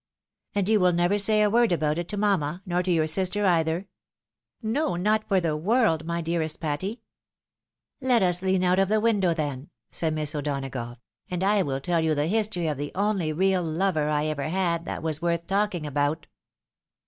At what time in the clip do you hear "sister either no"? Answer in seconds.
3.05-4.95